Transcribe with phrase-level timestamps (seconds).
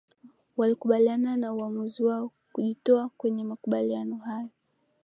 [0.57, 4.49] watakubaliana na uamuzi wao kujitoa kwenye makubaliano hayo